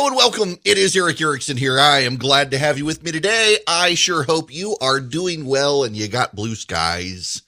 [0.00, 0.58] Hello and welcome.
[0.64, 1.78] It is Erick Erickson here.
[1.78, 3.58] I am glad to have you with me today.
[3.66, 7.42] I sure hope you are doing well and you got blue skies.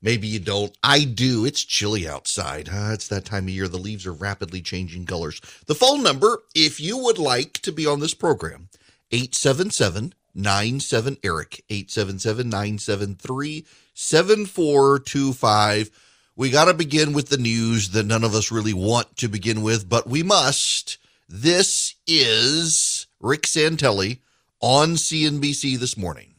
[0.00, 0.72] Maybe you don't.
[0.84, 1.44] I do.
[1.44, 2.68] It's chilly outside.
[2.68, 3.66] Uh, it's that time of year.
[3.66, 5.40] The leaves are rapidly changing colors.
[5.66, 8.68] The phone number, if you would like to be on this program,
[9.10, 15.90] 877 97 Erick, 877 973 7425.
[16.36, 19.62] We got to begin with the news that none of us really want to begin
[19.62, 20.98] with, but we must.
[21.28, 24.18] This is Rick Santelli
[24.60, 26.34] on CNBC this morning.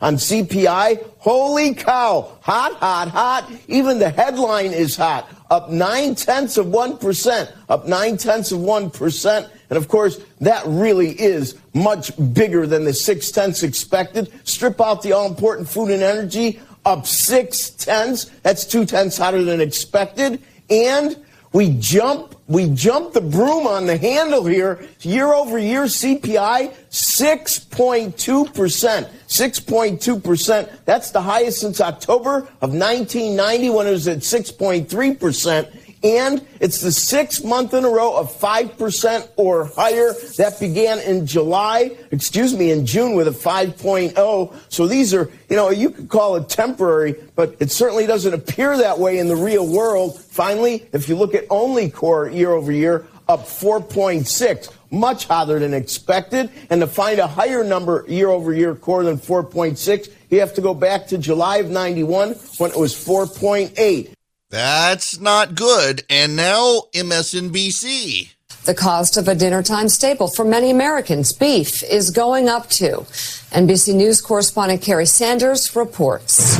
[0.00, 3.50] On CPI, holy cow, hot, hot, hot.
[3.68, 9.50] Even the headline is hot, up nine tenths of 1%, up nine tenths of 1%.
[9.68, 14.32] And of course, that really is much bigger than the six tenths expected.
[14.44, 18.26] Strip out the all important food and energy, up six tenths.
[18.42, 20.42] That's two tenths hotter than expected.
[20.70, 21.16] And
[21.52, 24.86] we jump, we jump the broom on the handle here.
[25.00, 29.08] Year over year CPI, 6.2%.
[29.28, 30.70] 6.2%.
[30.84, 36.92] That's the highest since October of 1990 when it was at 6.3% and it's the
[36.92, 40.12] sixth month in a row of 5% or higher.
[40.38, 44.54] That began in July, excuse me, in June with a 5.0.
[44.68, 48.76] So these are, you know, you could call it temporary, but it certainly doesn't appear
[48.78, 50.20] that way in the real world.
[50.20, 55.74] Finally, if you look at only core year over year, up 4.6 much hotter than
[55.74, 56.50] expected.
[56.70, 60.60] And to find a higher number year over year core than 4.6, you have to
[60.60, 64.15] go back to July of 91 when it was 4.8.
[64.50, 66.04] That's not good.
[66.08, 68.32] And now MSNBC.
[68.64, 73.06] The cost of a dinner time staple for many Americans, beef, is going up too.
[73.52, 76.56] NBC News correspondent Kerry Sanders reports.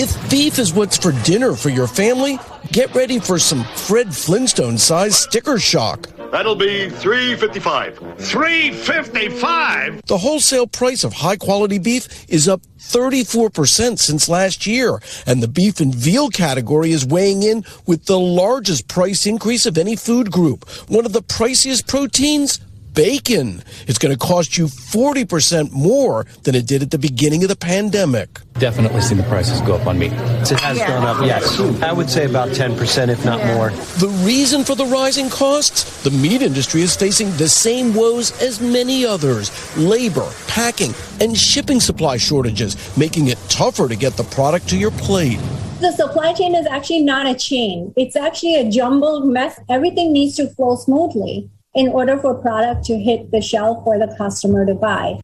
[0.00, 2.38] If beef is what's for dinner for your family,
[2.72, 6.08] get ready for some Fred Flintstone sized sticker shock.
[6.30, 7.98] That'll be 355.
[8.18, 10.02] 355?
[10.06, 15.48] The wholesale price of high quality beef is up 34% since last year, and the
[15.48, 20.30] beef and veal category is weighing in with the largest price increase of any food
[20.30, 20.68] group.
[20.88, 22.60] One of the priciest proteins
[22.98, 23.62] bacon.
[23.86, 27.54] It's going to cost you 40% more than it did at the beginning of the
[27.54, 28.40] pandemic.
[28.54, 30.10] Definitely seen the prices go up on meat.
[30.10, 30.88] It has yeah.
[30.88, 31.60] gone up, yes.
[31.80, 33.70] I would say about 10%, if not more.
[34.00, 36.02] The reason for the rising costs?
[36.02, 41.78] The meat industry is facing the same woes as many others labor, packing, and shipping
[41.78, 45.38] supply shortages, making it tougher to get the product to your plate.
[45.80, 49.60] The supply chain is actually not a chain, it's actually a jumbled mess.
[49.68, 51.48] Everything needs to flow smoothly
[51.78, 55.20] in order for product to hit the shelf for the customer to buy.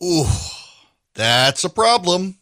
[0.00, 0.24] Ooh,
[1.14, 2.36] that's a problem.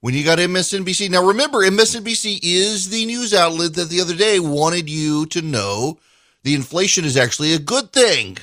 [0.00, 1.10] When you got MSNBC.
[1.10, 5.98] Now remember, MSNBC is the news outlet that the other day wanted you to know
[6.42, 8.36] the inflation is actually a good thing.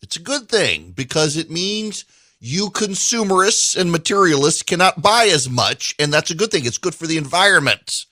[0.00, 2.04] It's a good thing because it means
[2.38, 6.66] you consumerists and materialists cannot buy as much, and that's a good thing.
[6.66, 8.06] It's good for the environment.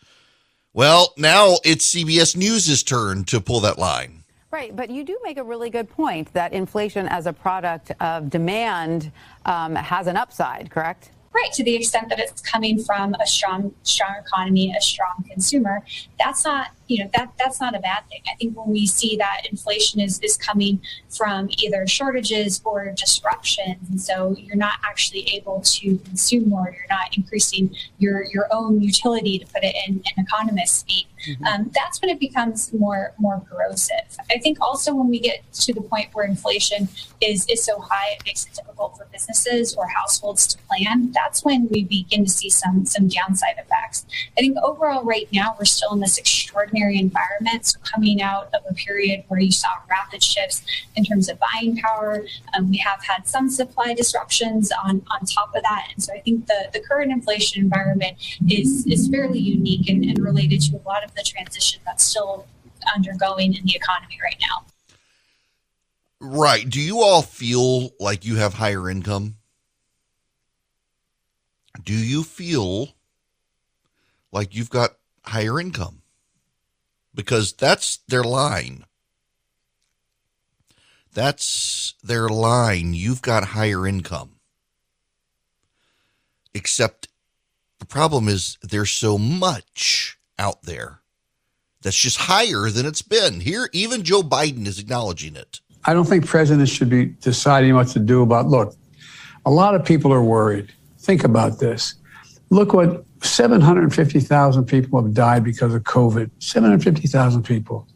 [0.74, 4.19] Well, now it's CBS News' turn to pull that line.
[4.50, 8.30] Right, but you do make a really good point that inflation as a product of
[8.30, 9.12] demand
[9.44, 11.10] um, has an upside, correct?
[11.32, 15.84] Right, to the extent that it's coming from a strong, strong economy, a strong consumer,
[16.18, 18.20] that's not you know that that's not a bad thing.
[18.30, 23.88] I think when we see that inflation is is coming from either shortages or disruptions,
[23.88, 28.82] and so you're not actually able to consume more, you're not increasing your your own
[28.82, 31.06] utility to put it in, an economist speak.
[31.28, 31.44] Mm-hmm.
[31.44, 34.16] Um, that's when it becomes more more corrosive.
[34.28, 36.88] I think also when we get to the point where inflation
[37.20, 41.12] is is so high, it makes it difficult for businesses or households to plan.
[41.12, 44.06] That's when we begin to see some some downside effects.
[44.36, 47.66] I think overall, right now, we're still in this extraordinary environment.
[47.66, 50.62] So coming out of a period where you saw rapid shifts
[50.96, 52.24] in terms of buying power,
[52.56, 55.88] um, we have had some supply disruptions on, on top of that.
[55.92, 58.16] And so I think the, the current inflation environment
[58.48, 62.46] is, is fairly unique and, and related to a lot of the transition that's still
[62.94, 64.64] undergoing in the economy right now.
[66.20, 66.68] Right.
[66.68, 69.36] Do you all feel like you have higher income?
[71.82, 72.90] Do you feel
[74.32, 75.99] like you've got higher income?
[77.14, 78.84] Because that's their line.
[81.12, 82.94] That's their line.
[82.94, 84.36] You've got higher income.
[86.54, 87.08] Except
[87.78, 91.00] the problem is there's so much out there
[91.82, 93.40] that's just higher than it's been.
[93.40, 95.60] Here, even Joe Biden is acknowledging it.
[95.84, 98.48] I don't think presidents should be deciding what to do about.
[98.48, 98.74] Look,
[99.46, 100.72] a lot of people are worried.
[100.98, 101.94] Think about this.
[102.50, 106.30] Look what 750,000 people have died because of COVID.
[106.38, 107.86] 750,000 people.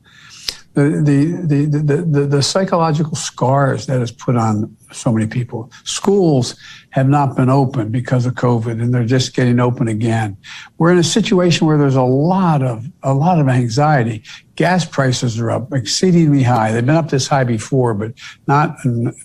[0.74, 5.70] The, the, the, the, the psychological scars that has put on so many people.
[5.84, 6.56] Schools
[6.90, 10.36] have not been open because of COVID and they're just getting open again.
[10.78, 14.24] We're in a situation where there's a lot of, a lot of anxiety.
[14.56, 16.72] Gas prices are up exceedingly high.
[16.72, 18.12] They've been up this high before, but
[18.48, 18.76] not,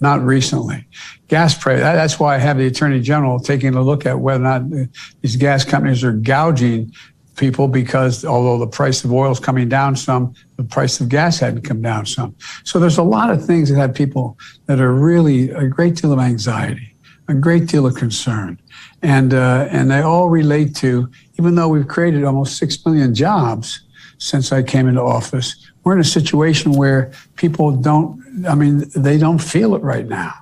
[0.01, 0.87] not recently.
[1.29, 4.59] Gas price, that's why I have the attorney general taking a look at whether or
[4.59, 4.89] not
[5.21, 6.91] these gas companies are gouging
[7.39, 11.39] people because although the price of oil is coming down some, the price of gas
[11.39, 12.35] hadn't come down some.
[12.65, 16.11] So there's a lot of things that have people that are really a great deal
[16.11, 16.93] of anxiety,
[17.27, 18.59] a great deal of concern.
[19.01, 21.09] And, uh, and they all relate to,
[21.39, 23.81] even though we've created almost 6 million jobs
[24.17, 29.17] since I came into office, we're in a situation where people don't, I mean, they
[29.17, 30.33] don't feel it right now.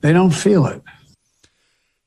[0.00, 0.80] They don't feel it.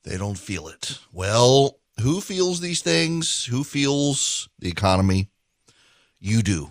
[0.04, 0.98] They don't feel it.
[1.12, 3.44] Well, who feels these things?
[3.46, 5.28] Who feels the economy?
[6.18, 6.70] You do.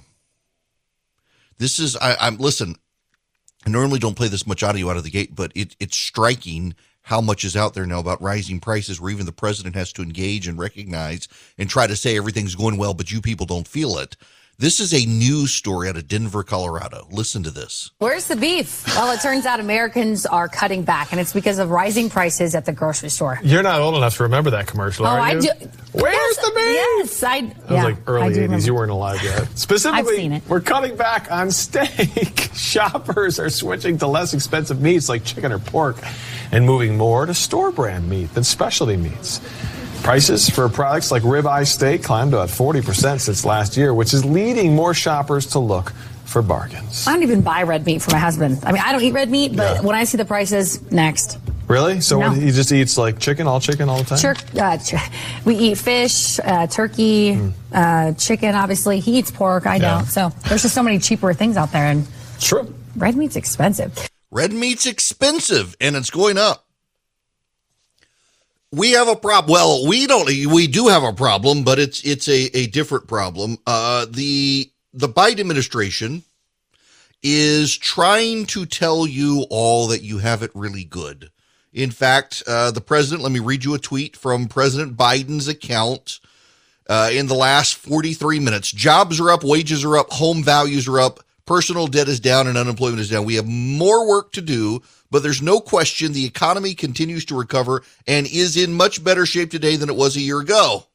[1.58, 2.76] This is I, I'm listen.
[3.66, 6.76] I normally don't play this much audio out of the gate, but it, it's striking
[7.04, 10.02] how much is out there now about rising prices where even the president has to
[10.02, 11.28] engage and recognize
[11.58, 14.16] and try to say everything's going well, but you people don't feel it.
[14.60, 17.08] This is a news story out of Denver, Colorado.
[17.10, 17.92] Listen to this.
[18.00, 18.86] Where's the beef?
[18.88, 22.66] Well, it turns out Americans are cutting back, and it's because of rising prices at
[22.66, 23.40] the grocery store.
[23.42, 25.44] You're not old enough to remember that commercial, oh, are I you?
[25.44, 25.50] do.
[25.94, 26.66] Where's yes, the beef?
[26.66, 27.42] Yes, I.
[27.42, 28.66] That was like early 80s.
[28.66, 29.48] You weren't alive yet.
[29.58, 30.44] Specifically, I've seen it.
[30.50, 32.50] we're cutting back on steak.
[32.54, 35.96] Shoppers are switching to less expensive meats like chicken or pork
[36.52, 39.40] and moving more to store brand meat than specialty meats.
[40.04, 44.76] Prices for products like ribeye steak climbed about 40% since last year, which is leading
[44.76, 45.92] more shoppers to look
[46.26, 47.08] for bargains.
[47.08, 48.60] I don't even buy red meat for my husband.
[48.64, 49.82] I mean, I don't eat red meat, but yeah.
[49.82, 51.38] when I see the prices, next.
[51.68, 52.02] Really?
[52.02, 52.32] So no.
[52.32, 54.18] he just eats like chicken, all chicken, all the time?
[54.18, 54.36] Sure.
[54.60, 54.96] Uh, ch-
[55.46, 57.54] we eat fish, uh, turkey, mm.
[57.72, 58.56] uh, chicken.
[58.56, 59.68] Obviously, he eats pork.
[59.68, 59.98] I yeah.
[59.98, 60.06] don't.
[60.06, 62.08] So there's just so many cheaper things out there, and
[62.40, 62.74] true.
[62.96, 64.10] Red meat's expensive.
[64.32, 66.66] Red meat's expensive, and it's going up
[68.72, 69.52] we have a problem.
[69.52, 70.28] Well, we don't.
[70.28, 73.58] We do have a problem, but it's it's a, a different problem.
[73.66, 76.24] Uh, the the Biden administration
[77.22, 81.32] is trying to tell you all that you have it really good.
[81.74, 83.24] In fact, uh, the president.
[83.24, 86.20] Let me read you a tweet from President Biden's account.
[86.88, 91.00] Uh, in the last 43 minutes, jobs are up, wages are up, home values are
[91.00, 93.26] up, personal debt is down, and unemployment is down.
[93.26, 94.82] We have more work to do
[95.12, 99.50] but there's no question the economy continues to recover and is in much better shape
[99.50, 100.86] today than it was a year ago.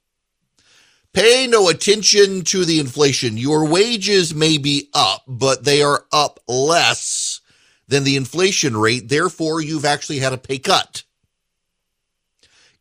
[1.12, 3.36] Pay no attention to the inflation.
[3.36, 7.40] Your wages may be up, but they are up less
[7.86, 9.08] than the inflation rate.
[9.08, 11.04] Therefore, you've actually had a pay cut.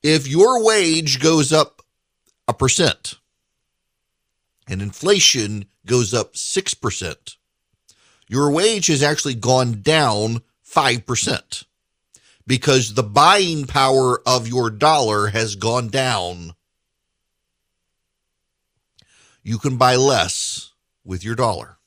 [0.02, 1.82] If your wage goes up
[2.48, 3.16] a percent
[4.68, 7.36] and inflation goes up 6%,
[8.28, 11.66] your wage has actually gone down 5%
[12.48, 16.54] because the buying power of your dollar has gone down.
[19.44, 20.72] You can buy less
[21.04, 21.78] with your dollar.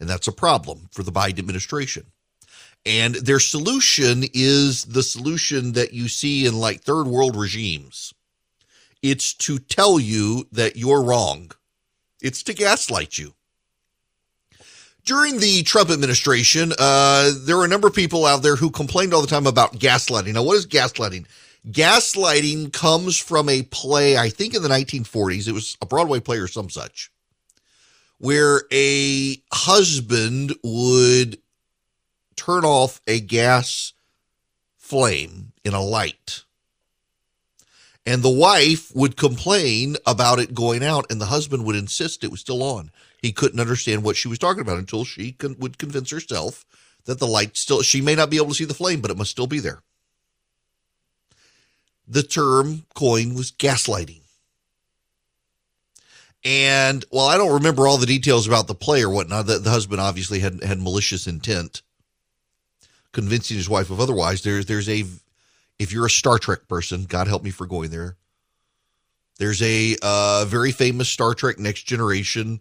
[0.00, 2.06] And that's a problem for the Biden administration.
[2.86, 8.14] And their solution is the solution that you see in like third world regimes
[9.02, 11.52] it's to tell you that you're wrong,
[12.20, 13.34] it's to gaslight you
[15.08, 19.14] during the Trump administration, uh, there were a number of people out there who complained
[19.14, 20.34] all the time about gaslighting.
[20.34, 21.24] Now, what is gaslighting?
[21.70, 25.48] Gaslighting comes from a play, I think in the 1940s.
[25.48, 27.10] It was a Broadway play or some such,
[28.18, 31.38] where a husband would
[32.36, 33.94] turn off a gas
[34.76, 36.44] flame in a light.
[38.04, 42.30] And the wife would complain about it going out, and the husband would insist it
[42.30, 45.78] was still on he couldn't understand what she was talking about until she con- would
[45.78, 46.64] convince herself
[47.04, 49.16] that the light still, she may not be able to see the flame, but it
[49.16, 49.80] must still be there.
[52.06, 54.20] The term coin was gaslighting.
[56.44, 59.70] And while I don't remember all the details about the play or whatnot, the, the
[59.70, 61.82] husband obviously had had malicious intent,
[63.12, 64.42] convincing his wife of otherwise.
[64.42, 65.04] There's there's a
[65.78, 68.16] if you're a Star Trek person, God help me for going there.
[69.38, 72.60] There's a uh, very famous Star Trek Next Generation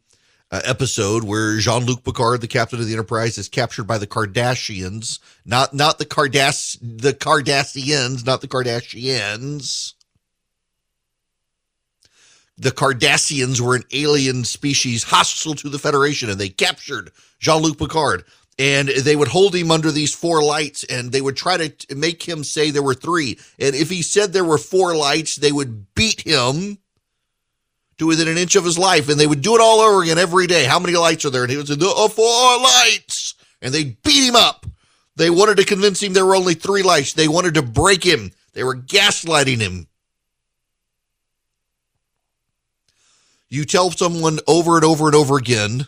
[0.52, 5.20] uh, episode where Jean-Luc Picard, the captain of the Enterprise, is captured by the Kardashians,
[5.46, 9.94] not not the Kardas the Cardassians, not the Kardashians.
[12.60, 18.24] The Cardassians were an alien species hostile to the Federation, and they captured Jean-Luc Picard.
[18.60, 22.24] And they would hold him under these four lights, and they would try to make
[22.24, 23.38] him say there were three.
[23.60, 26.80] And if he said there were four lights, they would beat him
[27.98, 30.18] to within an inch of his life, and they would do it all over again
[30.18, 30.66] every day.
[30.66, 31.44] How many lights are there?
[31.44, 34.66] And he would say, "There are four lights," and they beat him up.
[35.16, 37.14] They wanted to convince him there were only three lights.
[37.14, 38.32] They wanted to break him.
[38.54, 39.88] They were gaslighting him.
[43.50, 45.88] You tell someone over and over and over again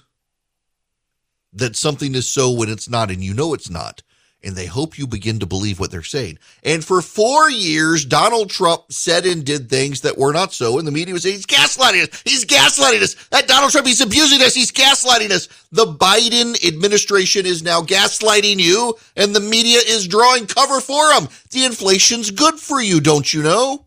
[1.53, 4.01] that something is so when it's not, and you know it's not
[4.43, 6.39] and they hope you begin to believe what they're saying.
[6.63, 10.87] And for four years, Donald Trump said and did things that were not so, and
[10.87, 12.21] the media was saying he's gaslighting us.
[12.23, 13.15] He's gaslighting us.
[13.31, 14.53] That Donald Trump, he's abusing us.
[14.53, 15.49] He's gaslighting us.
[15.71, 21.27] The Biden administration is now gaslighting you, and the media is drawing cover for him.
[21.51, 23.85] The inflation's good for you, don't you know?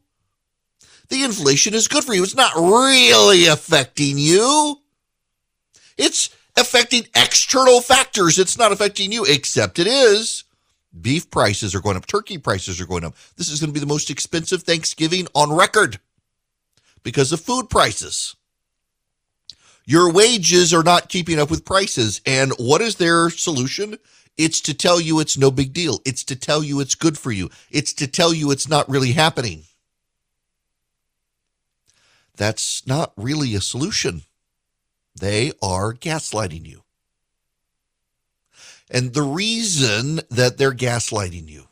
[1.09, 2.23] The inflation is good for you.
[2.23, 4.79] It's not really affecting you.
[5.99, 8.39] It's affecting external factors.
[8.39, 10.45] It's not affecting you, except it is.
[11.01, 13.15] Beef prices are going up, turkey prices are going up.
[13.37, 15.99] This is going to be the most expensive Thanksgiving on record
[17.03, 18.37] because of food prices.
[19.85, 22.21] Your wages are not keeping up with prices.
[22.27, 23.99] And what is their solution?
[24.37, 26.01] It's to tell you it's no big deal.
[26.05, 27.51] It's to tell you it's good for you.
[27.71, 29.65] It's to tell you it's not really happening.
[32.37, 34.23] That's not really a solution.
[35.15, 36.83] They are gaslighting you.
[38.91, 41.69] And the reason that they're gaslighting you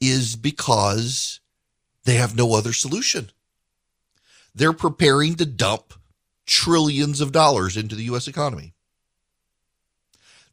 [0.00, 1.40] is because
[2.04, 3.30] they have no other solution.
[4.54, 5.94] They're preparing to dump
[6.46, 8.28] trillions of dollars into the U.S.
[8.28, 8.74] economy.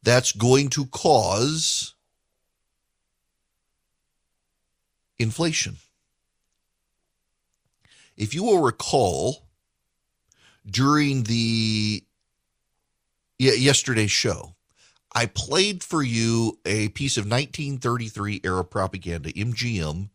[0.02, 1.94] That's going to cause
[5.18, 5.76] inflation.
[8.16, 9.46] If you will recall,
[10.68, 12.04] during the
[13.38, 14.54] yesterday's show,
[15.12, 20.10] I played for you a piece of 1933 era propaganda, MGM,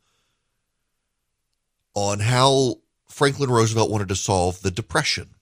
[1.94, 2.76] on how
[3.10, 5.36] Franklin Roosevelt wanted to solve the Depression.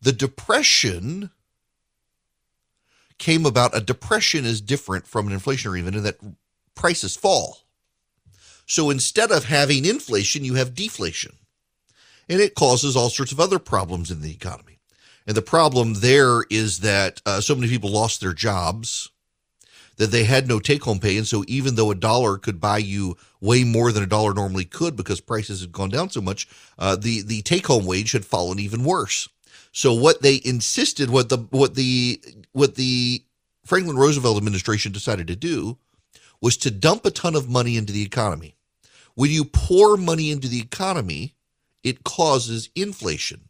[0.00, 1.30] The Depression
[3.18, 6.18] came about, a depression is different from an inflationary event in that
[6.74, 7.58] prices fall.
[8.66, 11.36] So instead of having inflation, you have deflation
[12.28, 14.78] and it causes all sorts of other problems in the economy.
[15.26, 19.10] And the problem there is that uh, so many people lost their jobs
[19.96, 21.18] that they had no take home pay.
[21.18, 24.64] And so even though a dollar could buy you way more than a dollar normally
[24.64, 26.48] could because prices had gone down so much,
[26.78, 29.28] uh, the, the take home wage had fallen even worse.
[29.72, 32.20] So what they insisted, what the, what the,
[32.52, 33.22] what the
[33.66, 35.76] Franklin Roosevelt administration decided to do
[36.40, 38.56] was to dump a ton of money into the economy.
[39.14, 41.34] When you pour money into the economy,
[41.82, 43.48] it causes inflation.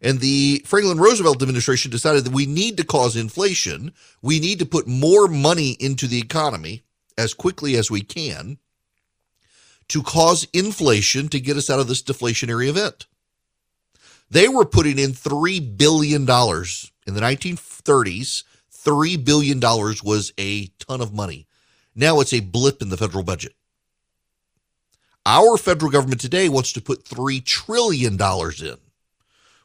[0.00, 3.92] And the Franklin Roosevelt administration decided that we need to cause inflation.
[4.20, 6.82] We need to put more money into the economy
[7.16, 8.58] as quickly as we can
[9.88, 13.06] to cause inflation to get us out of this deflationary event.
[14.30, 18.44] They were putting in $3 billion in the 1930s.
[18.72, 21.46] $3 billion was a ton of money.
[21.94, 23.54] Now it's a blip in the federal budget.
[25.26, 28.76] Our federal government today wants to put $3 trillion in,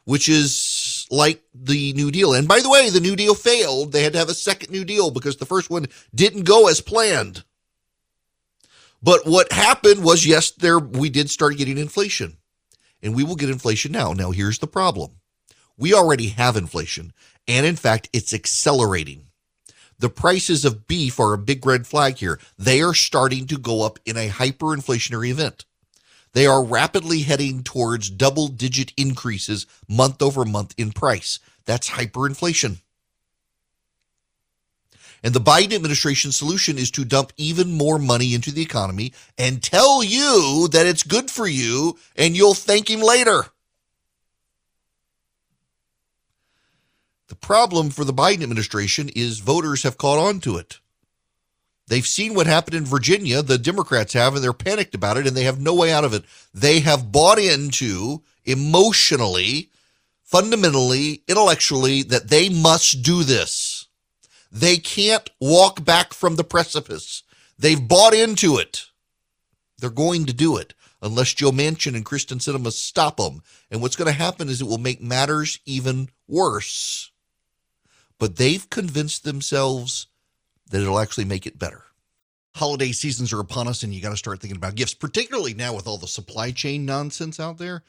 [0.04, 2.32] which is like the New Deal.
[2.32, 3.92] And by the way, the New Deal failed.
[3.92, 6.80] They had to have a second New Deal because the first one didn't go as
[6.80, 7.44] planned.
[9.02, 12.36] But what happened was, yes, there we did start getting inflation,
[13.02, 14.12] and we will get inflation now.
[14.12, 15.12] Now, here's the problem:
[15.78, 17.12] we already have inflation,
[17.48, 19.29] and in fact, it's accelerating.
[20.00, 22.40] The prices of beef are a big red flag here.
[22.58, 25.66] They are starting to go up in a hyperinflationary event.
[26.32, 31.38] They are rapidly heading towards double digit increases month over month in price.
[31.66, 32.78] That's hyperinflation.
[35.22, 39.62] And the Biden administration solution is to dump even more money into the economy and
[39.62, 43.44] tell you that it's good for you and you'll thank him later.
[47.30, 50.80] The problem for the Biden administration is voters have caught on to it.
[51.86, 55.36] They've seen what happened in Virginia, the Democrats have, and they're panicked about it and
[55.36, 56.24] they have no way out of it.
[56.52, 59.70] They have bought into emotionally,
[60.24, 63.86] fundamentally, intellectually that they must do this.
[64.50, 67.22] They can't walk back from the precipice.
[67.56, 68.86] They've bought into it.
[69.78, 73.44] They're going to do it unless Joe Manchin and Kyrsten Sinema stop them.
[73.70, 77.09] And what's going to happen is it will make matters even worse
[78.20, 80.06] but they've convinced themselves
[80.70, 81.82] that it'll actually make it better.
[82.54, 85.74] Holiday seasons are upon us, and you got to start thinking about gifts, particularly now
[85.74, 87.82] with all the supply chain nonsense out there.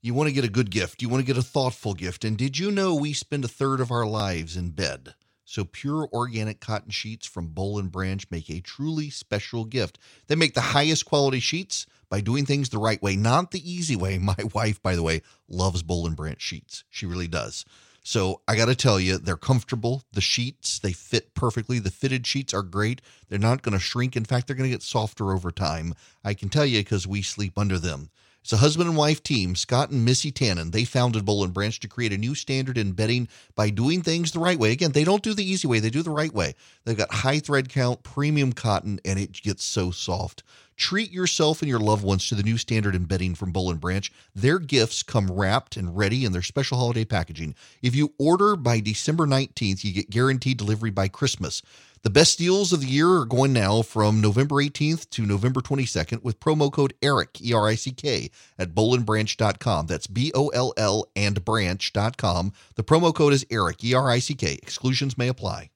[0.00, 2.24] You want to get a good gift, you want to get a thoughtful gift.
[2.24, 5.14] And did you know we spend a third of our lives in bed?
[5.44, 9.98] So pure organic cotton sheets from Boll and Branch make a truly special gift.
[10.28, 13.96] They make the highest quality sheets by doing things the right way, not the easy
[13.96, 14.18] way.
[14.18, 16.84] My wife, by the way, loves Boll and Branch sheets.
[16.88, 17.64] She really does.
[18.02, 20.02] So I got to tell you, they're comfortable.
[20.12, 21.78] The sheets, they fit perfectly.
[21.78, 23.02] The fitted sheets are great.
[23.28, 24.16] They're not going to shrink.
[24.16, 25.94] In fact, they're going to get softer over time.
[26.24, 28.10] I can tell you because we sleep under them.
[28.42, 30.72] It's a husband and wife team, Scott and Missy Tannen.
[30.72, 34.32] They founded Boll and Branch to create a new standard in bedding by doing things
[34.32, 34.72] the right way.
[34.72, 36.54] Again, they don't do the easy way, they do the right way.
[36.84, 40.42] They've got high thread count, premium cotton, and it gets so soft.
[40.78, 43.80] Treat yourself and your loved ones to the new standard in bedding from Boll and
[43.80, 44.12] Branch.
[44.32, 47.56] Their gifts come wrapped and ready in their special holiday packaging.
[47.82, 51.62] If you order by December 19th, you get guaranteed delivery by Christmas.
[52.02, 56.22] The best deals of the year are going now from November 18th to November 22nd
[56.22, 59.86] with promo code ERICK, E R I C K, at bollandbranch.com.
[59.86, 62.52] That's B O L L and branch.com.
[62.76, 64.58] The promo code is ERICK, E R I C K.
[64.62, 65.70] Exclusions may apply.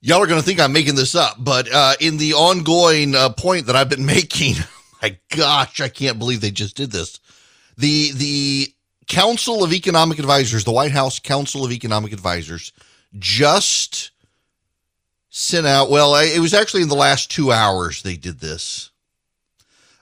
[0.00, 3.30] Y'all are going to think I'm making this up, but uh, in the ongoing uh,
[3.30, 4.54] point that I've been making,
[5.02, 7.20] my gosh, I can't believe they just did this.
[7.76, 8.74] The the
[9.06, 12.72] Council of Economic Advisors, the White House Council of Economic Advisors,
[13.18, 14.12] just
[15.30, 15.90] sent out.
[15.90, 18.90] Well, it was actually in the last two hours they did this.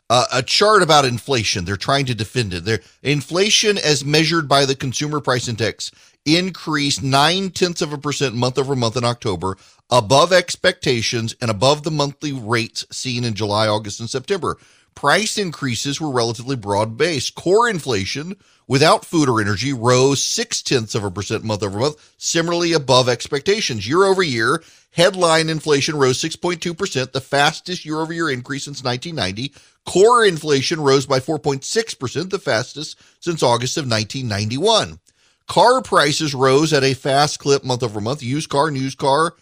[0.09, 1.65] Uh, a chart about inflation.
[1.65, 2.65] They're trying to defend it.
[2.65, 5.91] Their inflation, as measured by the Consumer Price Index,
[6.25, 9.57] increased nine tenths of a percent month over month in October,
[9.91, 14.57] above expectations and above the monthly rates seen in July, August, and September.
[14.97, 17.35] Price increases were relatively broad based.
[17.35, 18.35] Core inflation
[18.67, 23.07] without food or energy rose six tenths of a percent month over month, similarly above
[23.07, 23.87] expectations.
[23.87, 24.63] Year over year,
[24.93, 29.53] headline inflation rose 6.2%, the fastest year over year increase since 1990.
[29.85, 34.99] Core inflation rose by 4.6%, the fastest since August of 1991.
[35.47, 38.23] Car prices rose at a fast clip month over month.
[38.23, 39.35] Used car, used car,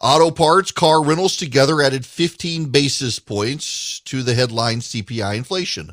[0.00, 5.92] auto parts, car rentals together added 15 basis points to the headline CPI inflation.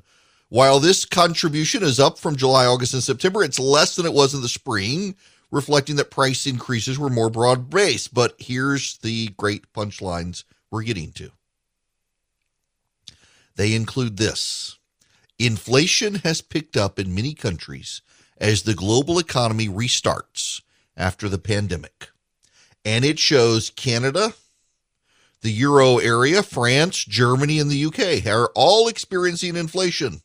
[0.49, 4.33] While this contribution is up from July, August, and September, it's less than it was
[4.33, 5.15] in the spring,
[5.49, 8.13] reflecting that price increases were more broad based.
[8.13, 11.31] But here's the great punchlines we're getting to.
[13.55, 14.77] They include this
[15.39, 18.01] inflation has picked up in many countries
[18.37, 20.61] as the global economy restarts
[20.95, 22.09] after the pandemic.
[22.85, 24.33] And it shows Canada,
[25.41, 30.21] the euro area, France, Germany, and the UK are all experiencing inflation.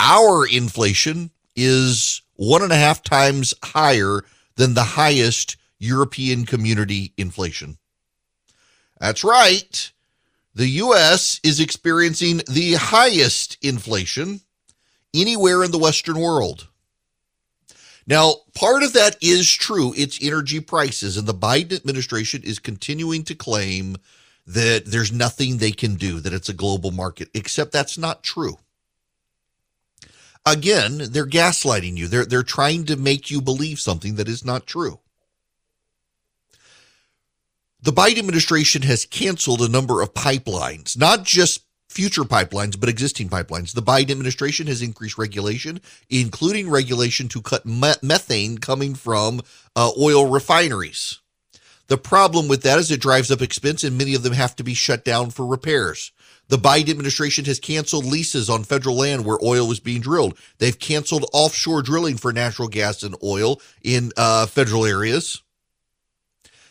[0.00, 4.22] Our inflation is one and a half times higher
[4.56, 7.76] than the highest European community inflation.
[8.98, 9.92] That's right.
[10.54, 11.40] The U.S.
[11.42, 14.40] is experiencing the highest inflation
[15.14, 16.68] anywhere in the Western world.
[18.10, 19.94] Now, part of that is true.
[19.96, 23.98] It's energy prices, and the Biden administration is continuing to claim
[24.48, 28.58] that there's nothing they can do, that it's a global market, except that's not true.
[30.44, 32.08] Again, they're gaslighting you.
[32.08, 34.98] They're, they're trying to make you believe something that is not true.
[37.80, 43.28] The Biden administration has canceled a number of pipelines, not just future pipelines, but existing
[43.28, 43.74] pipelines.
[43.74, 49.42] The Biden administration has increased regulation, including regulation to cut me- methane coming from
[49.74, 51.18] uh, oil refineries.
[51.88, 54.62] The problem with that is it drives up expense, and many of them have to
[54.62, 56.12] be shut down for repairs.
[56.46, 60.38] The Biden administration has canceled leases on federal land where oil was being drilled.
[60.58, 65.42] They've canceled offshore drilling for natural gas and oil in uh, federal areas.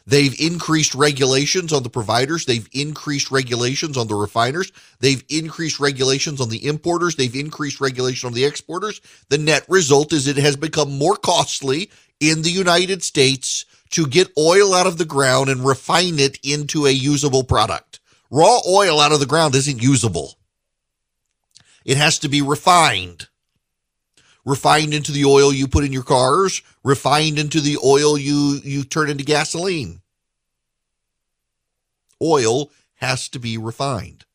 [0.09, 2.43] They've increased regulations on the providers.
[2.43, 4.71] They've increased regulations on the refiners.
[4.99, 7.15] They've increased regulations on the importers.
[7.15, 9.01] They've increased regulation on the exporters.
[9.29, 14.35] The net result is it has become more costly in the United States to get
[14.35, 17.99] oil out of the ground and refine it into a usable product.
[18.31, 20.39] Raw oil out of the ground isn't usable.
[21.85, 23.28] It has to be refined.
[24.45, 28.83] Refined into the oil you put in your cars, refined into the oil you, you
[28.83, 30.01] turn into gasoline.
[32.21, 34.25] Oil has to be refined.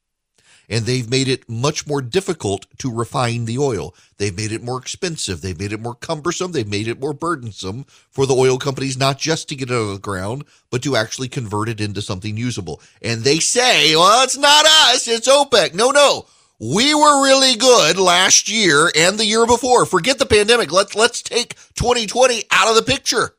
[0.69, 3.95] And they've made it much more difficult to refine the oil.
[4.17, 5.43] They've made it more expensive.
[5.43, 6.53] They've made it more cumbersome.
[6.53, 9.83] They've made it more burdensome for the oil companies, not just to get it out
[9.83, 12.81] of the ground, but to actually convert it into something usable.
[13.03, 15.75] And they say, well, it's not us, it's OPEC.
[15.75, 16.27] No, no.
[16.61, 19.87] We were really good last year and the year before.
[19.87, 20.71] Forget the pandemic.
[20.71, 23.35] Let's let's take 2020 out of the picture.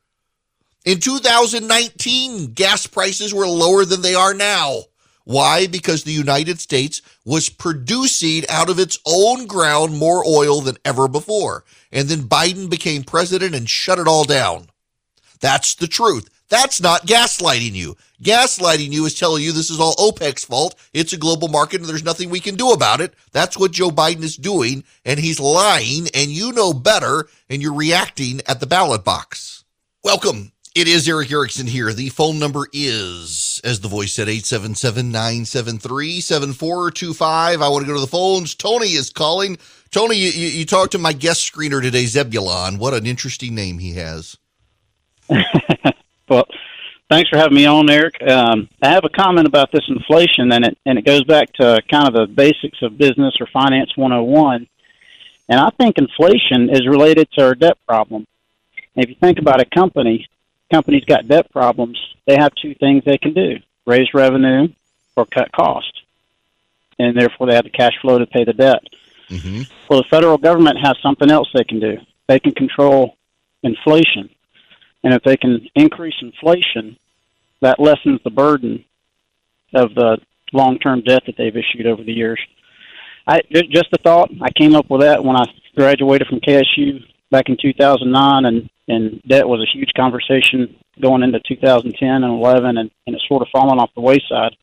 [0.84, 4.82] In 2019, gas prices were lower than they are now.
[5.24, 5.66] Why?
[5.66, 11.08] Because the United States was producing out of its own ground more oil than ever
[11.08, 11.64] before.
[11.92, 14.68] And then Biden became president and shut it all down.
[15.40, 16.30] That's the truth.
[16.50, 17.96] That's not gaslighting you.
[18.22, 20.76] Gaslighting you is telling you this is all OPEC's fault.
[20.94, 23.14] It's a global market and there's nothing we can do about it.
[23.32, 24.84] That's what Joe Biden is doing.
[25.06, 29.64] And he's lying and you know better and you're reacting at the ballot box.
[30.04, 30.52] Welcome.
[30.76, 31.94] It is Erick Erickson here.
[31.94, 37.62] The phone number is, as the voice said, 877 973 7425.
[37.62, 38.56] I want to go to the phones.
[38.56, 39.58] Tony is calling.
[39.90, 42.78] Tony, you, you talked to my guest screener today, Zebulon.
[42.78, 44.38] What an interesting name he has.
[46.28, 46.48] well,
[47.10, 48.22] thanks for having me on, Erick.
[48.22, 51.82] Um, I have a comment about this inflation, and it and it goes back to
[51.90, 54.68] kind of the basics of business or finance 101.
[55.48, 58.26] And I think inflation is related to our debt problem.
[58.96, 60.28] if you think about a company,
[60.72, 62.00] company's got debt problems.
[62.26, 64.70] They have two things they can do: raise revenue
[65.16, 66.02] or cut cost,
[67.00, 68.84] and therefore they have the cash flow to pay the debt.
[69.30, 69.64] Mm-hmm.
[69.90, 71.98] Well, the federal government has something else they can do.
[72.28, 73.18] They can control
[73.64, 74.30] inflation.
[75.06, 76.98] And if they can increase inflation,
[77.62, 78.84] that lessens the burden
[79.76, 80.18] of the
[80.52, 82.40] long term debt that they've issued over the years.
[83.28, 84.32] I just a thought.
[84.42, 89.22] I came up with that when I graduated from KSU back in 2009, and and
[89.28, 93.48] debt was a huge conversation going into 2010 and 11, and, and it's sort of
[93.52, 94.56] fallen off the wayside.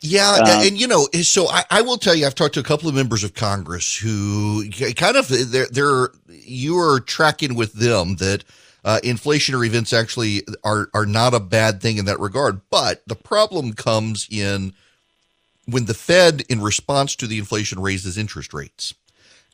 [0.00, 2.64] Yeah, and um, you know, so I, I, will tell you, I've talked to a
[2.64, 8.16] couple of members of Congress who kind of they're, they're you are tracking with them
[8.16, 8.44] that
[8.84, 12.60] uh, inflationary events actually are are not a bad thing in that regard.
[12.70, 14.74] But the problem comes in
[15.66, 18.94] when the Fed, in response to the inflation, raises interest rates,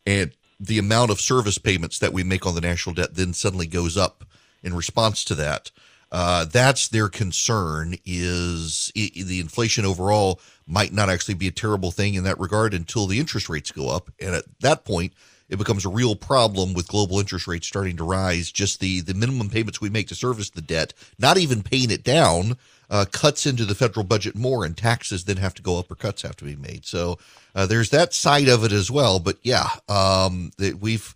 [0.04, 3.66] and the amount of service payments that we make on the national debt then suddenly
[3.66, 4.24] goes up
[4.62, 5.70] in response to that.
[6.12, 12.14] Uh, that's their concern is the inflation overall might not actually be a terrible thing
[12.14, 15.12] in that regard until the interest rates go up and at that point
[15.50, 18.50] it becomes a real problem with global interest rates starting to rise.
[18.50, 22.04] Just the, the minimum payments we make to service the debt, not even paying it
[22.04, 22.56] down,
[22.88, 25.96] uh, cuts into the federal budget more, and taxes then have to go up or
[25.96, 26.86] cuts have to be made.
[26.86, 27.18] So
[27.54, 29.18] uh, there's that side of it as well.
[29.18, 31.14] But yeah, um, that we've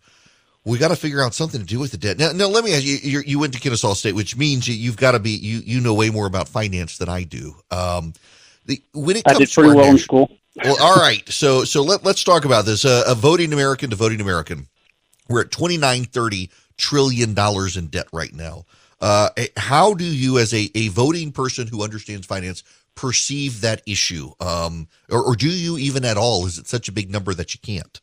[0.64, 2.18] we got to figure out something to do with the debt.
[2.18, 4.90] Now, now let me ask you: you, you went to Kennesaw State, which means you,
[4.90, 7.54] have got to be you you know way more about finance than I do.
[7.70, 8.14] Um,
[8.66, 10.30] the, when it comes I did pretty well in school
[10.62, 11.26] well, all right.
[11.28, 12.84] So so let let's talk about this.
[12.84, 14.68] Uh, a voting American to voting American.
[15.28, 18.64] We're at twenty nine thirty trillion dollars in debt right now.
[19.00, 22.62] Uh, how do you, as a, a voting person who understands finance,
[22.94, 24.30] perceive that issue?
[24.40, 26.46] Um, or, or do you even at all?
[26.46, 28.00] Is it such a big number that you can't?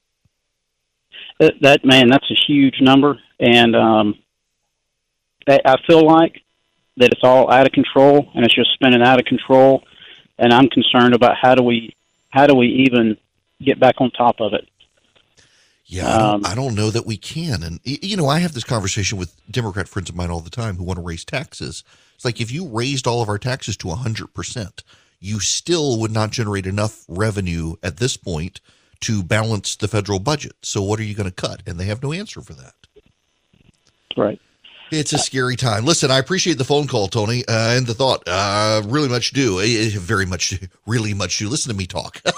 [1.40, 4.20] That, that man, that's a huge number, and um,
[5.48, 6.42] I, I feel like
[6.98, 9.84] that it's all out of control, and it's just spinning out of control.
[10.38, 11.96] And I'm concerned about how do we
[12.32, 13.18] how do we even
[13.62, 14.68] get back on top of it?
[15.86, 17.64] Yeah, I don't, um, I don't, know that we can.
[17.64, 20.78] And, you know, I have this conversation with Democrat friends of mine all the time
[20.78, 21.84] who want to raise taxes.
[22.16, 24.84] It's like if you raised all of our taxes to 100%,
[25.20, 28.62] you still would not generate enough revenue at this point
[29.02, 30.54] to balance the federal budget.
[30.62, 31.62] So what are you going to cut?
[31.68, 32.74] And they have no answer for that.
[34.16, 34.40] Right.
[34.92, 35.86] It's a scary time.
[35.86, 38.24] Listen, I appreciate the phone call, Tony, uh, and the thought.
[38.28, 39.60] Uh, really much do.
[39.60, 41.48] Uh, very much, really much do.
[41.48, 42.22] Listen to me talk.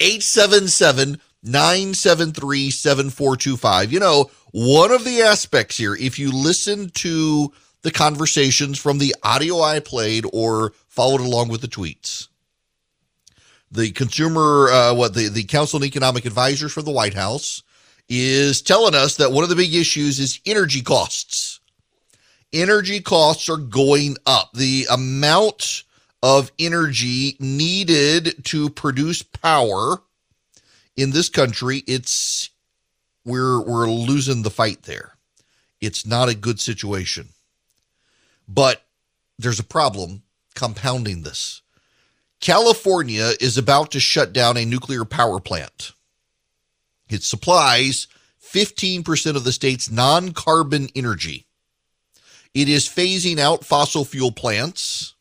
[0.00, 3.92] 877 973 7425.
[3.92, 7.52] You know, one of the aspects here, if you listen to
[7.82, 12.28] the conversations from the audio I played or followed along with the tweets,
[13.70, 17.62] the consumer, uh, what the, the Council on Economic Advisors for the White House,
[18.08, 21.60] is telling us that one of the big issues is energy costs.
[22.52, 24.52] Energy costs are going up.
[24.52, 25.84] The amount
[26.22, 29.98] of energy needed to produce power
[30.96, 32.50] in this country, it's
[33.24, 35.16] we're we're losing the fight there.
[35.80, 37.30] It's not a good situation.
[38.46, 38.82] But
[39.38, 40.22] there's a problem
[40.54, 41.62] compounding this.
[42.40, 45.92] California is about to shut down a nuclear power plant.
[47.08, 48.06] It supplies
[48.42, 51.46] 15% of the state's non carbon energy.
[52.54, 55.14] It is phasing out fossil fuel plants.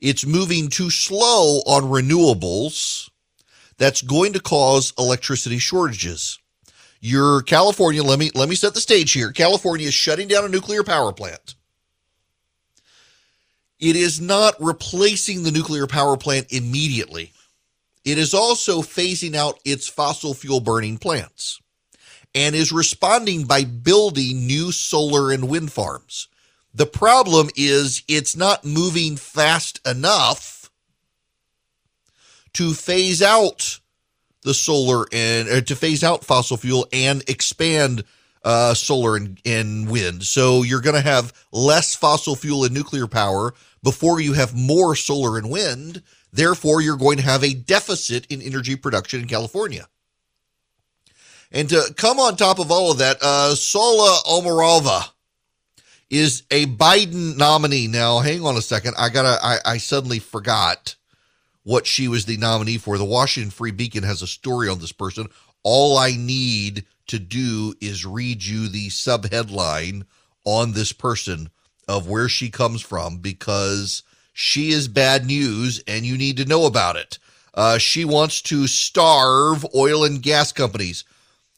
[0.00, 3.10] It's moving too slow on renewables.
[3.78, 6.38] That's going to cause electricity shortages.
[7.00, 9.32] Your California, let me let me set the stage here.
[9.32, 11.54] California is shutting down a nuclear power plant.
[13.78, 17.32] It is not replacing the nuclear power plant immediately.
[18.04, 21.60] It is also phasing out its fossil fuel burning plants
[22.34, 26.28] and is responding by building new solar and wind farms.
[26.72, 30.70] The problem is it's not moving fast enough
[32.54, 33.80] to phase out
[34.42, 38.04] the solar and uh, to phase out fossil fuel and expand
[38.44, 40.22] uh, solar and, and wind.
[40.22, 44.94] So you're going to have less fossil fuel and nuclear power before you have more
[44.96, 46.02] solar and wind.
[46.32, 49.88] Therefore, you're going to have a deficit in energy production in California.
[51.52, 55.10] And to come on top of all of that, uh, Saule Omarova
[56.08, 57.88] is a Biden nominee.
[57.88, 58.94] Now, hang on a second.
[58.98, 59.38] I gotta.
[59.42, 60.94] I, I suddenly forgot
[61.64, 62.98] what she was the nominee for.
[62.98, 65.28] The Washington Free Beacon has a story on this person.
[65.62, 70.04] All I need to do is read you the subheadline
[70.44, 71.50] on this person
[71.88, 74.04] of where she comes from because
[74.40, 77.18] she is bad news and you need to know about it.
[77.52, 81.04] Uh, she wants to starve oil and gas companies.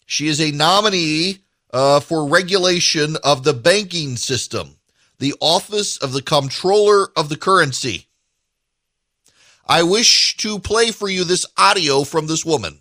[0.05, 1.39] She is a nominee
[1.73, 4.79] uh, for regulation of the banking system,
[5.21, 8.09] the Office of the Comptroller of the Currency.
[9.69, 12.81] I wish to play for you this audio from this woman.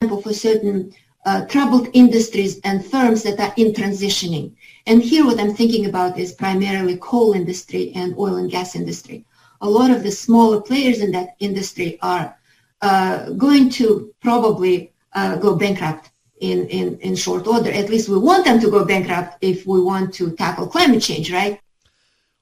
[0.00, 0.94] For certain
[1.26, 4.52] uh, troubled industries and firms that are in transitioning.
[4.86, 9.25] And here what I'm thinking about is primarily coal industry and oil and gas industry.
[9.60, 12.36] A lot of the smaller players in that industry are
[12.82, 17.70] uh, going to probably uh, go bankrupt in, in, in short order.
[17.70, 21.32] At least we want them to go bankrupt if we want to tackle climate change,
[21.32, 21.60] right?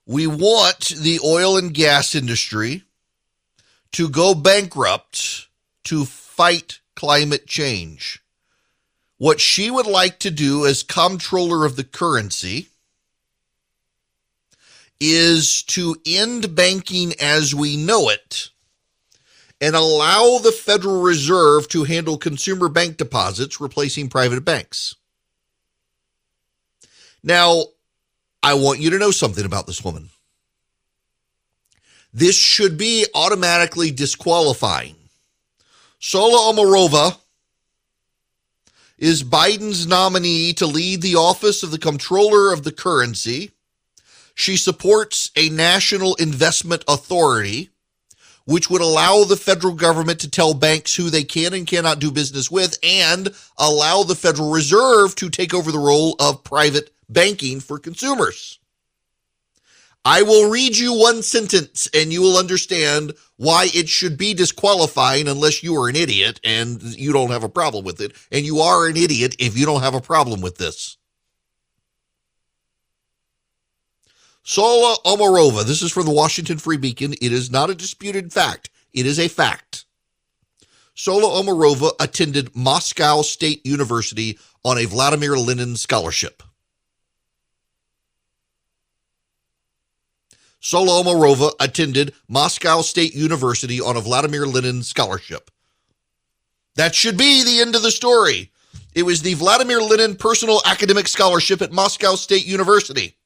[0.07, 2.83] We want the oil and gas industry
[3.93, 5.49] to go bankrupt
[5.85, 8.21] to fight climate change.
[9.19, 12.69] What she would like to do as comptroller of the currency
[15.01, 18.51] is to end banking as we know it
[19.61, 24.95] and allow the Federal Reserve to handle consumer bank deposits, replacing private banks.
[27.23, 27.65] Now,
[28.43, 30.11] I want you to know something about this woman.
[32.13, 34.97] This should be automatically disqualifying.
[35.99, 37.17] Saule Omarova
[38.99, 43.51] is Biden's nominee to lead the office of the comptroller of the currency.
[44.35, 47.71] She supports a national investment authority
[48.47, 52.11] which would allow the federal government to tell banks who they can and cannot do
[52.11, 57.61] business with and allow the Federal Reserve to take over the role of private banking
[57.61, 58.59] for consumers.
[60.07, 65.29] I will read you one sentence and you will understand why it should be disqualifying
[65.29, 68.13] unless you are an idiot and you don't have a problem with it.
[68.31, 70.99] And you are an idiot if you don't have a problem with this.
[74.45, 77.15] Saule Omarova, this is from the Washington Free Beacon.
[77.15, 79.87] It is not a disputed fact, it is a fact.
[80.95, 86.43] Saule Omarova attended Moscow State University on a Vladimir Lenin scholarship.
[90.61, 95.51] Saule Omarova attended Moscow State University on a Vladimir Lenin scholarship.
[96.77, 98.53] That should be the end of the story.
[98.95, 103.17] It was the Vladimir Lenin Personal Academic Scholarship at Moscow State University.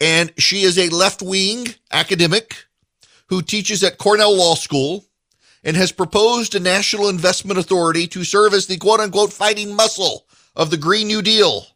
[0.00, 2.66] And she is a left wing academic
[3.28, 5.04] who teaches at Cornell Law School
[5.64, 10.26] and has proposed a national investment authority to serve as the quote unquote fighting muscle
[10.54, 11.66] of the Green New Deal.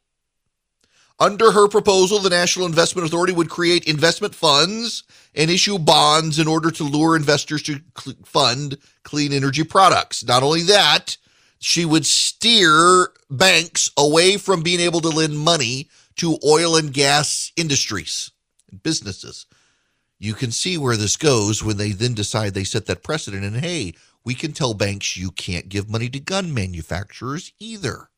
[1.19, 5.03] Under her proposal, the National Investment Authority would create investment funds
[5.35, 10.25] and issue bonds in order to lure investors to cl- fund clean energy products.
[10.25, 11.19] Not only that,
[11.59, 17.53] she would steer banks away from being able to lend money to oil and gas
[17.57, 18.31] industries
[18.70, 19.46] and businesses.
[20.18, 23.57] You can see where this goes when they then decide they set that precedent and
[23.57, 23.94] hey,
[24.25, 28.11] we can tell banks you can't give money to gun manufacturers either.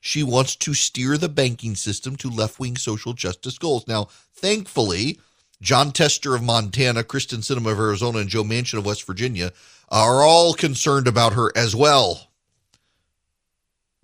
[0.00, 3.86] She wants to steer the banking system to left wing social justice goals.
[3.86, 5.20] Now, thankfully,
[5.60, 9.52] Jon Tester of Montana, Kyrsten Sinema of Arizona, and Joe Manchin of West Virginia
[9.90, 12.29] are all concerned about her as well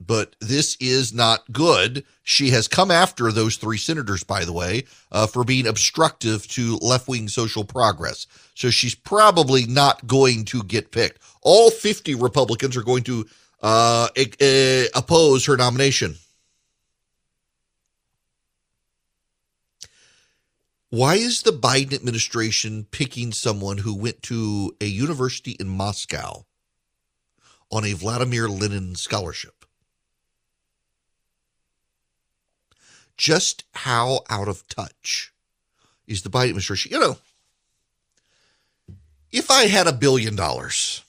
[0.07, 2.05] but this is not good.
[2.23, 6.77] She has come after those three senators, by the way, uh, for being obstructive to
[6.79, 8.27] left wing social progress.
[8.55, 11.21] So she's probably not going to get picked.
[11.43, 13.27] All 50 Republicans are going to
[13.63, 16.17] uh, uh, oppose her nomination.
[20.91, 26.47] Why is the Biden administration picking someone who went to a university in Moscow
[27.73, 29.56] on a Vladimir Lenin scholarship?
[33.17, 35.33] Just how out of touch
[36.07, 36.93] is the Biden administration?
[36.93, 37.19] You know,
[39.33, 41.03] if I had a billion dollars,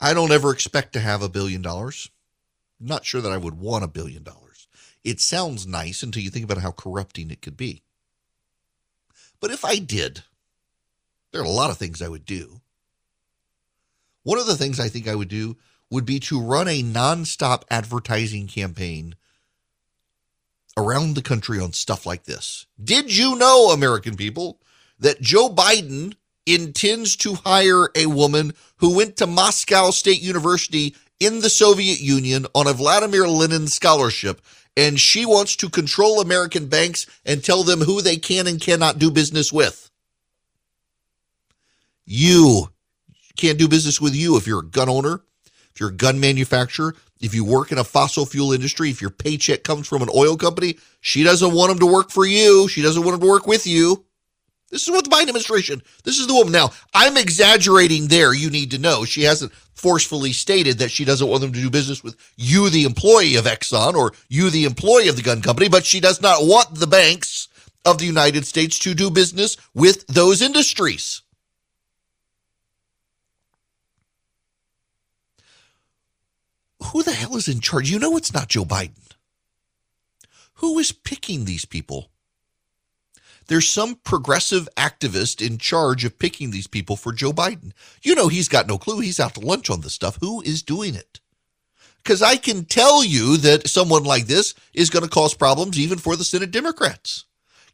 [0.00, 2.08] I don't ever expect to have a billion dollars.
[2.80, 4.66] Not sure that I would want a billion dollars.
[5.04, 7.82] It sounds nice until you think about how corrupting it could be.
[9.40, 10.24] But if I did,
[11.32, 12.60] There are a lot of things I would do.
[14.22, 15.56] One of the things I think I would do
[15.90, 19.14] would be to run a nonstop advertising campaign
[20.76, 22.66] around the country on stuff like this.
[22.82, 24.60] Did you know, American people,
[24.98, 26.14] that Joe Biden
[26.46, 32.46] intends to hire a woman who went to Moscow State University in the Soviet Union
[32.54, 34.40] on a Vladimir Lenin scholarship,
[34.76, 38.98] and she wants to control American banks and tell them who they can and cannot
[38.98, 39.90] do business with.
[42.06, 42.70] You
[43.36, 45.20] can't do business with you if you're a gun owner,
[45.72, 49.10] if you're a gun manufacturer, if you work in a fossil fuel industry, if your
[49.10, 50.78] paycheck comes from an oil company.
[51.00, 52.68] She doesn't want them to work for you.
[52.68, 54.04] She doesn't want them to work with you.
[54.70, 56.52] This is what the Biden administration, this is the woman.
[56.52, 58.32] Now, I'm exaggerating there.
[58.32, 59.04] You need to know.
[59.04, 62.84] She hasn't forcefully stated that she doesn't want them to do business with you, the
[62.84, 66.46] employee of Exxon, or you, the employee of the gun company, but she does not
[66.46, 67.48] want the banks
[67.84, 71.22] of the United States to do business with those industries.
[76.84, 77.90] Who the hell is in charge?
[77.90, 79.12] You know it's not Joe Biden.
[80.54, 82.10] Who is picking these people?
[83.50, 87.72] there's some progressive activist in charge of picking these people for Joe Biden.
[88.00, 89.00] You know, he's got no clue.
[89.00, 90.18] He's out to lunch on this stuff.
[90.20, 91.18] Who is doing it?
[92.00, 95.98] Because I can tell you that someone like this is going to cause problems even
[95.98, 97.24] for the Senate Democrats.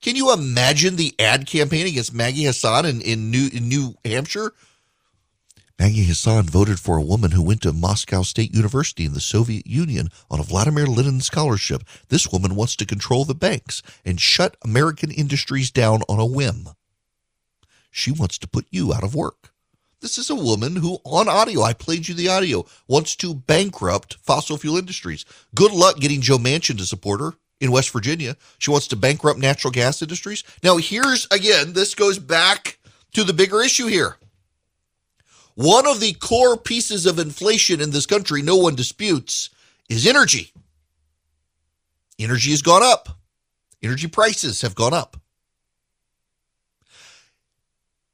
[0.00, 4.54] Can you imagine the ad campaign against Maggie Hassan in, in, New, in New Hampshire
[5.78, 9.66] Maggie Hassan voted for a woman who went to Moscow State University in the Soviet
[9.66, 11.82] Union on a Vladimir Lenin scholarship.
[12.08, 16.70] This woman wants to control the banks and shut American industries down on a whim.
[17.90, 19.52] She wants to put you out of work.
[20.00, 24.16] This is a woman who, on audio, I played you the audio, wants to bankrupt
[24.22, 25.26] fossil fuel industries.
[25.54, 28.36] Good luck getting Joe Manchin to support her in West Virginia.
[28.58, 30.42] She wants to bankrupt natural gas industries.
[30.62, 32.78] Now, here's again, this goes back
[33.12, 34.16] to the bigger issue here.
[35.56, 39.48] One of the core pieces of inflation in this country, no one disputes,
[39.88, 40.52] is energy.
[42.18, 43.08] Energy has gone up.
[43.82, 45.16] Energy prices have gone up.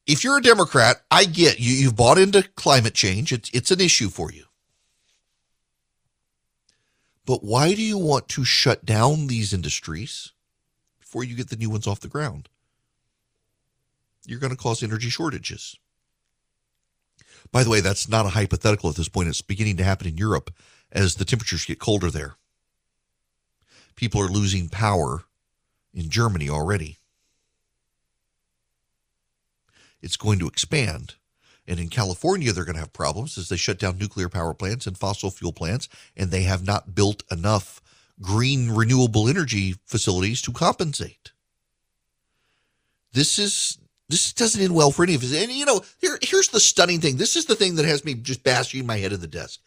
[0.07, 1.73] If you're a Democrat, I get you.
[1.73, 3.33] You've bought into climate change.
[3.33, 4.45] It's, it's an issue for you.
[7.27, 10.33] But why do you want to shut down these industries
[11.01, 12.49] before you get the new ones off the ground?
[14.27, 15.77] You're going to cause energy shortages.
[17.53, 19.29] By the way, that's not a hypothetical at this point.
[19.29, 20.53] It's beginning to happen in Europe
[20.91, 22.37] as the temperatures get colder there.
[23.95, 25.25] People are losing power
[25.93, 26.97] in Germany already.
[30.01, 31.15] It's going to expand.
[31.67, 34.87] And in California, they're going to have problems as they shut down nuclear power plants
[34.87, 37.81] and fossil fuel plants, and they have not built enough
[38.21, 41.33] green renewable energy facilities to compensate.
[43.13, 43.79] This is
[44.13, 45.35] this doesn't end well for any of us.
[45.35, 47.17] And you know, here, here's the stunning thing.
[47.17, 49.59] This is the thing that has me just bashing my head in the desk.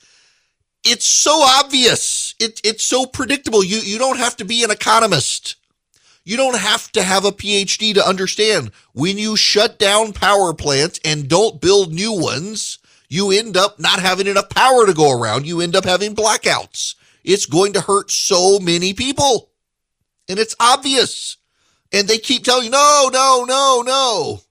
[0.86, 2.36] It's so obvious.
[2.40, 3.64] It, it's so predictable.
[3.64, 5.56] You you don't have to be an economist.
[6.24, 11.00] You don't have to have a PhD to understand when you shut down power plants
[11.04, 12.80] and don't build new ones,
[13.10, 15.46] you end up not having enough power to go around.
[15.46, 16.96] You end up having blackouts.
[17.24, 19.50] It's going to hurt so many people.
[20.28, 21.38] And it's obvious.
[21.92, 24.42] And they keep telling you, no, no, no, no.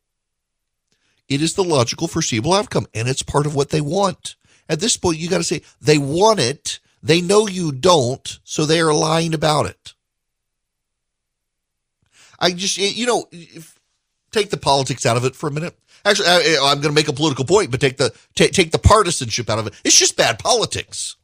[1.29, 4.37] It is the logical, foreseeable outcome, and it's part of what they want.
[4.69, 6.81] At this point, you got to say, they want it.
[7.03, 9.95] They know you don't, so they are lying about it.
[12.39, 13.29] I just, you know,
[14.33, 15.79] take the politics out of it for a minute.
[16.05, 18.79] Actually, I, am going to make a political point, but take the take, take the
[18.79, 19.75] partisanship out of it.
[19.85, 21.17] It's just bad politics.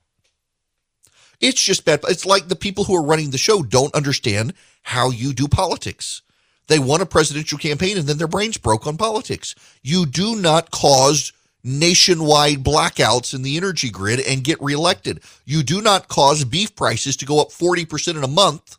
[1.40, 2.00] It's just bad.
[2.08, 6.22] It's like the people who are running the show don't understand how you do politics.
[6.68, 9.54] They won a presidential campaign and then their brains broke on politics.
[9.82, 11.32] You do not cause
[11.64, 15.20] nationwide blackouts in the energy grid and get reelected.
[15.44, 18.78] You do not cause beef prices to go up 40% in a month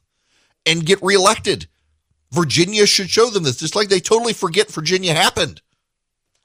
[0.66, 1.68] and get reelected.
[2.32, 3.62] Virginia should show them this.
[3.62, 5.62] It's like they totally forget Virginia happened.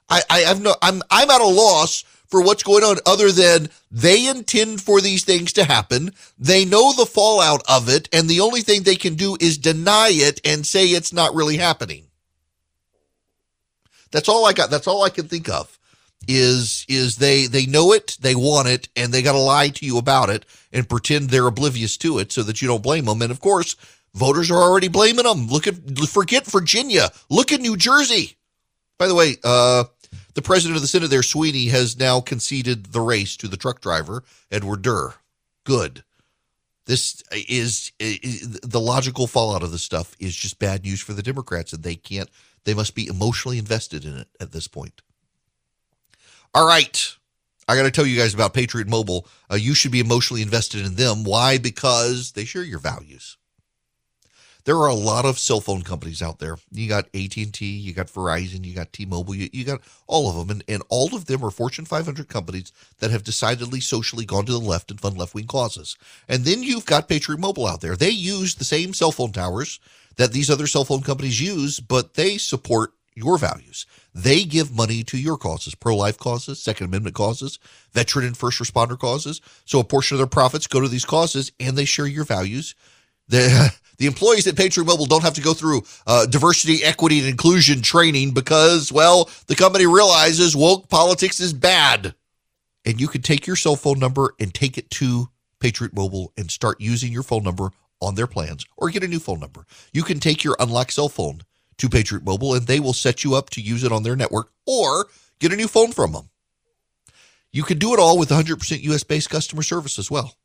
[0.09, 3.69] I, I have no I'm I'm at a loss for what's going on other than
[3.91, 6.11] they intend for these things to happen.
[6.37, 10.09] They know the fallout of it, and the only thing they can do is deny
[10.11, 12.05] it and say it's not really happening.
[14.11, 14.69] That's all I got.
[14.69, 15.77] That's all I can think of
[16.27, 19.85] is is they they know it, they want it, and they got to lie to
[19.85, 23.21] you about it and pretend they're oblivious to it so that you don't blame them.
[23.21, 23.75] And of course,
[24.13, 25.47] voters are already blaming them.
[25.47, 25.75] Look at
[26.07, 27.09] forget Virginia.
[27.29, 28.35] Look at New Jersey.
[28.97, 29.85] By the way, uh,
[30.37, 33.81] the president of the Senate there, Sweeney, has now conceded the race to the truck
[33.81, 35.15] driver, Edward Durr.
[35.63, 36.03] Good.
[36.85, 41.23] This is, is the logical fallout of this stuff is just bad news for the
[41.23, 42.29] Democrats, and they can't
[42.65, 45.01] They must be emotionally invested in it at this point.
[46.53, 47.15] All right.
[47.67, 49.25] I got to tell you guys about Patriot Mobile.
[49.51, 51.23] Uh, you should be emotionally invested in them.
[51.23, 51.57] Why?
[51.57, 53.37] Because they share your values.
[54.67, 56.57] There are a lot of cell phone companies out there.
[56.73, 60.49] You got AT&T, you got Verizon, you got T-Mobile, you, you got all of them.
[60.49, 64.51] And, and all of them are Fortune 500 companies that have decidedly socially gone to
[64.51, 65.95] the left and fund left-wing causes.
[66.27, 67.95] And then you've got Patriot Mobile out there.
[67.95, 69.79] They use the same cell phone towers
[70.17, 73.85] that these other cell phone companies use, but they support your values.
[74.13, 77.57] They give money to your causes, pro life causes, Second Amendment causes,
[77.93, 79.39] veteran and first responder causes.
[79.63, 82.75] So a portion of their profits go to these causes and they share your values.
[83.29, 87.27] The, the employees at Patriot Mobile don't have to go through uh, diversity, equity, and
[87.27, 92.13] inclusion training because, well, the company realizes woke politics is bad.
[92.85, 95.29] And you can take your cell phone number and take it to
[95.59, 99.19] Patriot Mobile and start using your phone number on their plans or get a new
[99.19, 99.65] phone number.
[99.91, 101.41] You can take your unlocked cell phone
[101.77, 104.51] to Patriot Mobile and they will set you up to use it on their network
[104.65, 105.07] or
[105.39, 106.29] get a new phone from them.
[107.51, 110.37] You can do it all with 100% US based customer service as well.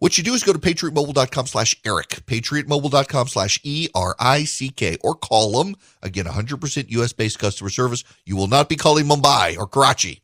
[0.00, 4.70] What you do is go to patriotmobile.com slash Erick, patriotmobile.com slash E R I C
[4.70, 5.76] K, or call them.
[6.02, 8.02] Again, 100% US based customer service.
[8.24, 10.22] You will not be calling Mumbai or Karachi.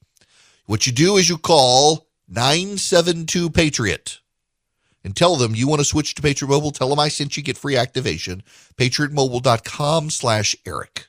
[0.64, 4.20] What you do is you call 972 Patriot
[5.04, 6.70] and tell them you want to switch to Patriot Mobile.
[6.70, 8.42] Tell them I sent you, get free activation.
[8.76, 11.06] PatriotMobile.com slash Erick.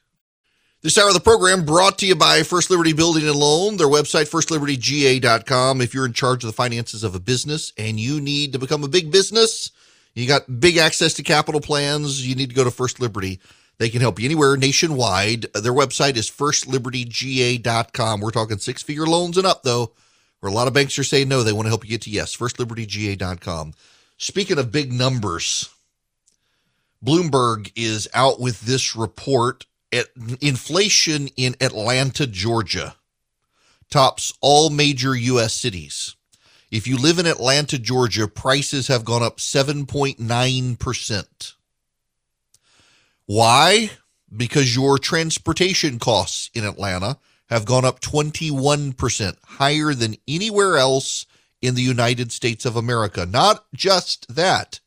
[0.87, 3.89] This hour of the program brought to you by First Liberty Building and Loan, their
[3.89, 5.81] website, firstlibertyga.com.
[5.81, 8.85] If you're in charge of the finances of a business and you need to become
[8.85, 9.71] a big business,
[10.13, 13.41] you got big access to capital plans, you need to go to First Liberty.
[13.79, 15.47] They can help you anywhere nationwide.
[15.53, 18.21] Their website is firstlibertyga.com.
[18.21, 19.91] We're talking six figure loans and up, though.
[20.39, 22.09] Where a lot of banks are saying no, they want to help you get to
[22.09, 22.33] yes.
[22.33, 23.73] Firstlibertyga.com.
[24.17, 25.69] Speaking of big numbers,
[27.05, 29.65] Bloomberg is out with this report.
[29.91, 30.07] At
[30.41, 32.95] inflation in Atlanta, Georgia,
[33.89, 35.53] tops all major U.S.
[35.53, 36.17] cities.
[36.69, 41.53] If you live in Atlanta, Georgia, prices have gone up 7.9%.
[43.25, 43.91] Why?
[44.35, 47.17] Because your transportation costs in Atlanta
[47.49, 51.25] have gone up 21%, higher than anywhere else
[51.61, 53.25] in the United States of America.
[53.25, 54.81] Not just that,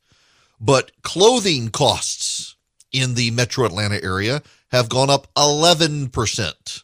[0.59, 2.55] but clothing costs
[2.91, 6.83] in the metro Atlanta area have gone up 11%.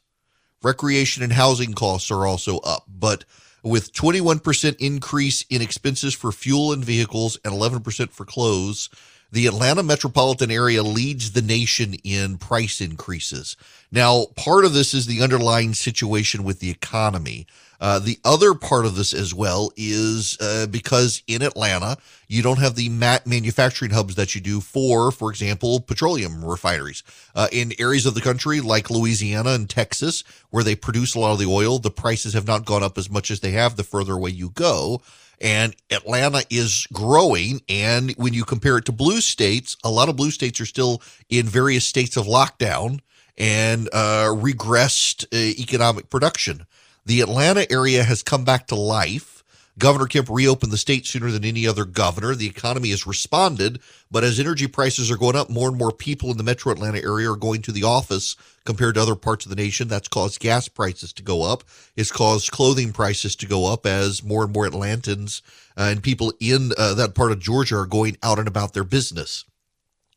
[0.63, 3.23] Recreation and housing costs are also up, but
[3.63, 8.89] with 21% increase in expenses for fuel and vehicles and 11% for clothes,
[9.31, 13.57] the Atlanta metropolitan area leads the nation in price increases.
[13.91, 17.45] Now, part of this is the underlying situation with the economy.
[17.79, 21.97] Uh, the other part of this as well is uh, because in Atlanta,
[22.27, 27.03] you don't have the manufacturing hubs that you do for, for example, petroleum refineries.
[27.35, 31.33] Uh, in areas of the country like Louisiana and Texas, where they produce a lot
[31.33, 33.83] of the oil, the prices have not gone up as much as they have the
[33.83, 35.01] further away you go.
[35.39, 37.61] And Atlanta is growing.
[37.69, 41.01] And when you compare it to blue states, a lot of blue states are still
[41.29, 43.01] in various states of lockdown
[43.37, 46.65] and uh, regressed uh, economic production.
[47.07, 49.41] The Atlanta area has come back to life.
[49.79, 52.35] Governor Kemp reopened the state sooner than any other governor.
[52.35, 53.79] The economy has responded,
[54.11, 57.01] but as energy prices are going up, more and more people in the metro Atlanta
[57.01, 58.35] area are going to the office
[58.65, 59.87] compared to other parts of the nation.
[59.87, 61.63] That's caused gas prices to go up.
[61.95, 65.41] It's caused clothing prices to go up as more and more Atlantans
[65.77, 68.83] uh, and people in uh, that part of Georgia are going out and about their
[68.83, 69.45] business.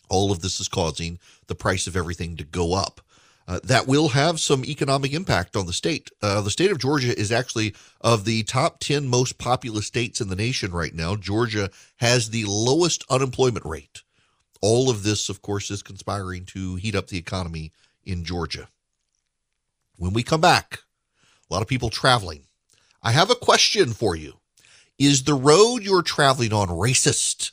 [0.09, 3.01] All of this is causing the price of everything to go up.
[3.51, 6.09] Uh, that will have some economic impact on the state.
[6.23, 10.29] Uh, the state of Georgia is actually of the top 10 most populous states in
[10.29, 11.17] the nation right now.
[11.17, 14.03] Georgia has the lowest unemployment rate.
[14.63, 17.73] All of this, of course, is conspiring to heat up the economy
[18.05, 18.69] in Georgia.
[19.97, 20.85] When we come back,
[21.51, 22.45] a lot of people traveling.
[23.03, 24.35] I have a question for you.
[24.97, 27.51] Is the road you're traveling on racist?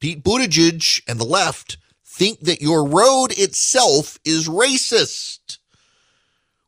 [0.00, 1.78] Pete Buttigieg and the left
[2.10, 5.58] think that your road itself is racist.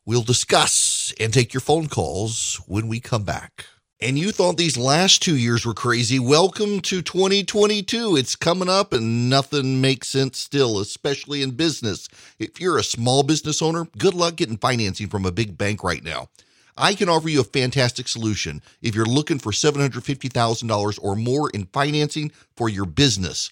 [0.05, 3.65] We'll discuss and take your phone calls when we come back.
[3.99, 6.17] And you thought these last two years were crazy.
[6.17, 8.15] Welcome to 2022.
[8.15, 12.07] It's coming up and nothing makes sense still, especially in business.
[12.39, 16.03] If you're a small business owner, good luck getting financing from a big bank right
[16.03, 16.29] now.
[16.77, 21.65] I can offer you a fantastic solution if you're looking for $750,000 or more in
[21.65, 23.51] financing for your business.